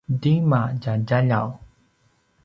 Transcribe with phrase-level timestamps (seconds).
[0.21, 1.47] tima tja djaljaw?